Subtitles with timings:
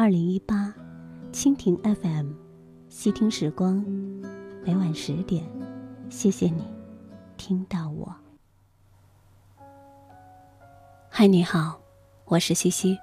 [0.00, 0.72] 二零一八，
[1.32, 2.30] 蜻蜓 FM，
[2.88, 3.84] 细听时光，
[4.64, 5.44] 每晚十点，
[6.08, 6.62] 谢谢你
[7.36, 8.14] 听到我。
[11.08, 11.80] 嗨，你好，
[12.26, 12.96] 我是西西，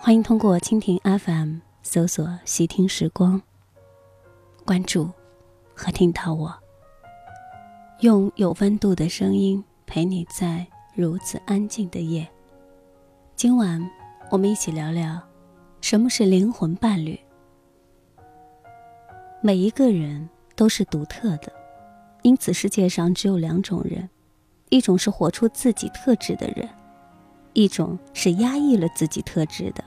[0.00, 3.40] 欢迎通过蜻蜓 FM 搜索“细听时光”，
[4.66, 5.08] 关注
[5.72, 6.52] 和听到我，
[8.00, 12.28] 用有温度的声音陪你在如此安静的夜。
[13.36, 13.88] 今晚
[14.32, 15.22] 我们一起聊聊。
[15.84, 17.20] 什么是灵魂伴侣？
[19.42, 20.26] 每一个人
[20.56, 21.52] 都是独特的，
[22.22, 24.08] 因此世界上只有两种人：
[24.70, 26.66] 一种是活出自己特质的人，
[27.52, 29.84] 一种是压抑了自己特质的。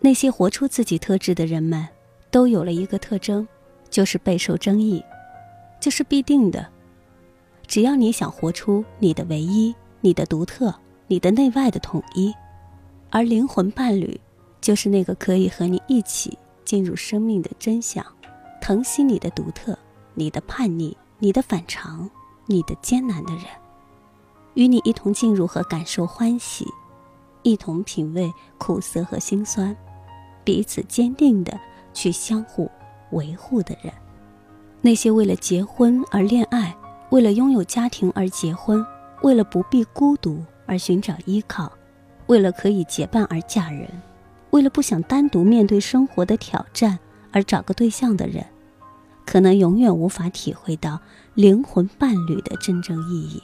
[0.00, 1.86] 那些活出自己特质的人们，
[2.30, 3.46] 都有了一个特征，
[3.90, 5.04] 就是备受争议，
[5.78, 6.66] 就是必定的。
[7.66, 10.74] 只要你想活出你的唯一、你的独特、
[11.06, 12.32] 你的内外的统一，
[13.10, 14.18] 而灵魂伴侣。
[14.60, 18.04] 就是那个可以和你一起进入生命的真相，
[18.60, 19.78] 疼惜你的独特、
[20.14, 22.08] 你的叛逆、你的反常、
[22.46, 23.44] 你的艰难的人，
[24.54, 26.66] 与你一同进入和感受欢喜，
[27.42, 29.74] 一同品味苦涩和心酸，
[30.44, 31.58] 彼此坚定的
[31.94, 32.70] 去相互
[33.12, 33.92] 维护的人。
[34.80, 36.76] 那些为了结婚而恋爱，
[37.10, 38.84] 为了拥有家庭而结婚，
[39.22, 41.72] 为了不必孤独而寻找依靠，
[42.26, 43.88] 为了可以结伴而嫁人。
[44.58, 46.98] 为了不想单独面对生活的挑战
[47.30, 48.44] 而找个对象的人，
[49.24, 50.98] 可能永远无法体会到
[51.34, 53.40] 灵魂伴侣的真正意义。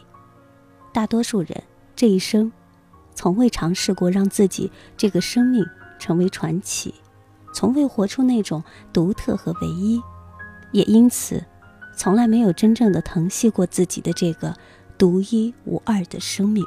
[0.92, 1.62] 大多数人
[1.94, 2.50] 这一生，
[3.14, 5.64] 从未尝试过让自己这个生命
[6.00, 6.92] 成为传奇，
[7.54, 10.02] 从未活出那种独特和唯一，
[10.72, 11.44] 也因此，
[11.94, 14.52] 从来没有真正的疼惜过自己的这个
[14.98, 16.64] 独一无二的生命，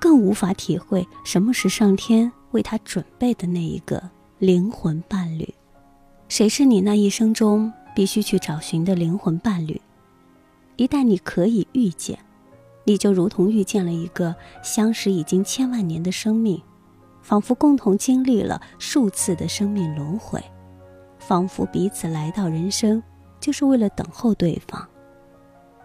[0.00, 2.32] 更无法体会什么是上天。
[2.56, 4.02] 为他准备的那一个
[4.38, 5.54] 灵魂伴侣，
[6.26, 9.78] 谁是你那一生中必须去找寻的灵魂伴侣？
[10.76, 12.18] 一旦你可以遇见，
[12.84, 16.62] 你就如同遇见了一个相识已经千万年的生命，
[17.20, 20.42] 仿佛共同经历了数次的生命轮回，
[21.18, 23.02] 仿佛彼此来到人生
[23.38, 24.88] 就是为了等候对方。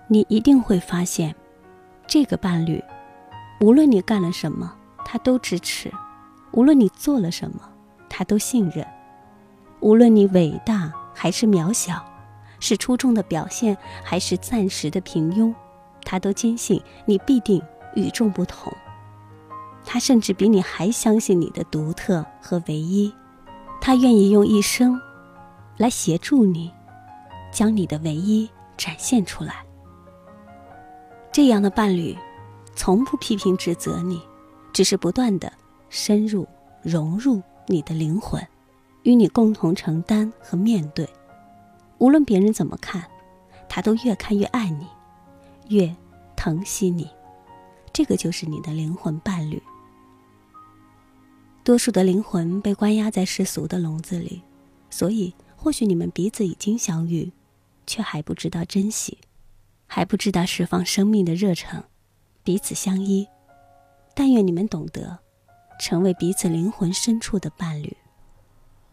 [0.08, 1.36] 你一定会发现，
[2.08, 2.82] 这个伴侣，
[3.60, 5.92] 无论你干了什么，他都支持。
[6.54, 7.62] 无论你做了什么，
[8.10, 8.86] 他都信任；
[9.80, 12.04] 无论你伟大还是渺小，
[12.60, 15.54] 是出众的表现还是暂时的平庸，
[16.04, 17.62] 他都坚信你必定
[17.96, 18.72] 与众不同。
[19.86, 23.14] 他甚至比你还相信你的独特和唯一，
[23.80, 25.00] 他愿意用一生
[25.78, 26.72] 来协助你，
[27.52, 29.66] 将你的唯一展现出来。
[31.32, 32.16] 这样的伴侣，
[32.76, 34.22] 从不批评指责你，
[34.74, 35.52] 只是不断的。
[35.92, 36.48] 深入
[36.82, 38.42] 融入你的灵魂，
[39.04, 41.08] 与你共同承担和面对。
[41.98, 43.06] 无论别人怎么看，
[43.68, 44.88] 他都越看越爱你，
[45.68, 45.94] 越
[46.38, 47.10] 疼惜你。
[47.92, 49.62] 这个就是你的灵魂伴侣。
[51.62, 54.42] 多数的灵魂被关押在世俗的笼子里，
[54.90, 57.34] 所以或许你们彼此已经相遇，
[57.86, 59.18] 却还不知道珍惜，
[59.88, 61.84] 还不知道释放生命的热忱，
[62.46, 63.28] 彼此相依。
[64.16, 65.20] 但愿你们懂得。
[65.82, 67.98] 成为彼此灵魂深处的伴侣，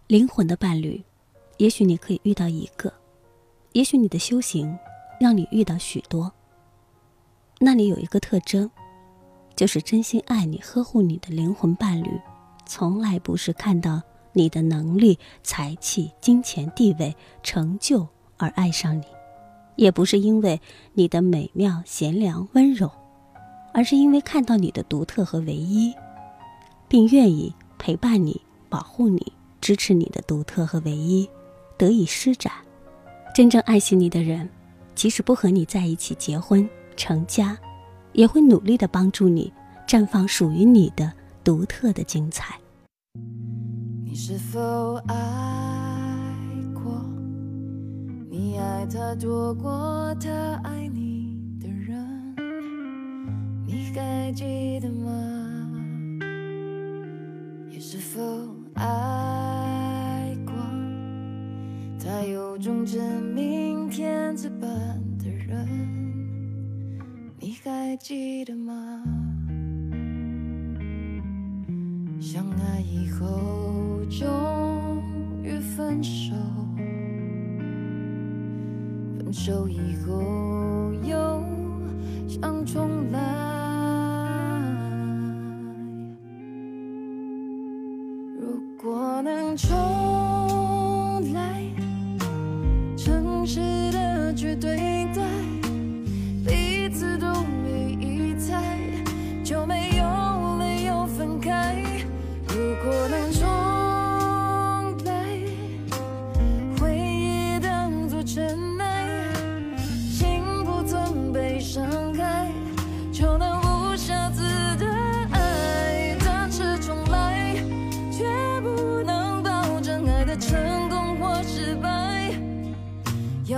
[0.06, 1.04] 灵魂的伴侣，
[1.58, 2.90] 也许你可以遇到一个，
[3.74, 4.74] 也许你的修行
[5.20, 6.32] 让你遇到许多。
[7.58, 8.70] 那里有一个特征，
[9.54, 12.18] 就是真心爱你、呵护你的灵魂伴侣，
[12.64, 14.00] 从来不是看到
[14.32, 18.08] 你的能力、才气、金钱、地位、成就
[18.38, 19.04] 而爱上你，
[19.76, 20.58] 也不是因为
[20.94, 22.90] 你的美妙、贤良、温柔，
[23.74, 25.94] 而是因为看到你的独特和唯一。
[26.88, 31.28] 并愿意陪伴你、保护你、支持你的独特和唯一，
[31.76, 32.52] 得以施展。
[33.34, 34.48] 真正爱惜你的人，
[34.94, 37.56] 即使不和你在一起结婚成家，
[38.12, 39.52] 也会努力的帮助你
[39.86, 41.12] 绽放属于你的
[41.44, 42.58] 独特的精彩。
[44.04, 45.14] 你是否爱
[46.74, 47.04] 过？
[48.28, 50.28] 你爱他多过他
[50.64, 52.34] 爱你的人？
[53.66, 54.88] 你还记得
[68.30, 68.74] 记得吗？
[72.20, 75.02] 相爱以后终
[75.42, 76.34] 于分手，
[79.16, 81.42] 分手以后又
[82.28, 83.18] 想重来。
[88.38, 89.74] 如果能重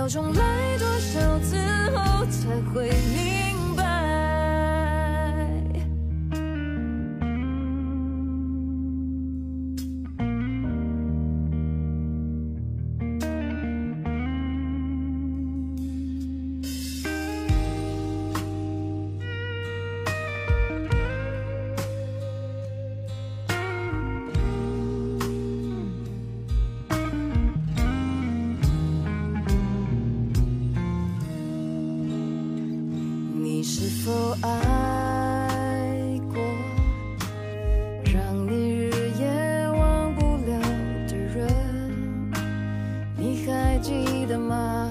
[0.01, 1.55] 要重来多少次
[1.93, 3.40] 后才会明
[34.03, 35.47] 否爱
[36.33, 36.41] 过，
[38.11, 40.59] 让你日夜忘不了
[41.07, 41.47] 的人？
[43.15, 44.89] 你还记得吗？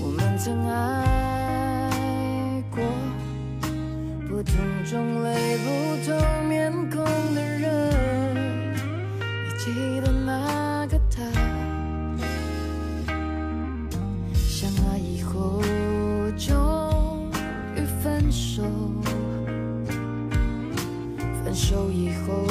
[0.00, 2.82] 我们曾爱过，
[4.26, 5.68] 不同种类、不
[6.06, 6.18] 同
[18.32, 18.62] 手，
[21.44, 22.46] 分手以后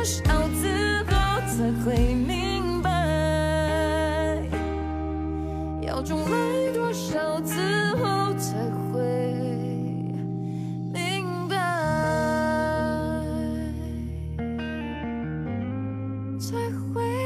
[0.00, 1.12] 多少次后
[1.46, 2.90] 才会明白
[5.82, 7.60] 要重来多少次
[7.96, 8.56] 后才
[8.90, 8.98] 会
[10.90, 11.54] 明白
[16.38, 16.56] 才
[16.94, 17.19] 会